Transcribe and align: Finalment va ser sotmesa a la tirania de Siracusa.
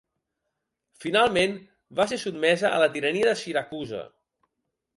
Finalment 1.03 1.53
va 2.01 2.07
ser 2.13 2.19
sotmesa 2.23 2.73
a 2.73 2.81
la 2.85 2.89
tirania 2.97 3.31
de 3.31 3.39
Siracusa. 3.45 4.05